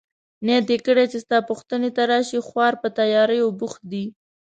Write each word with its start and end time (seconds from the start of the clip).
نیت 0.45 0.67
يې 0.73 0.77
کړی 0.85 1.05
چي 1.11 1.17
ستا 1.25 1.37
پوښتنې 1.49 1.89
ته 1.95 2.03
راشي، 2.11 2.39
خورا 2.47 2.69
په 2.81 2.87
تیاریو 2.97 3.47
بوخت 3.59 3.81
دی. 3.91 4.05